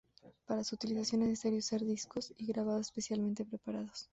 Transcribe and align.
Para 0.47 0.63
su 0.63 0.73
utilización 0.73 1.21
es 1.21 1.27
necesario 1.27 1.59
usar 1.59 1.85
discos 1.85 2.33
y 2.35 2.47
grabadoras 2.47 2.87
especialmente 2.87 3.45
preparados. 3.45 4.09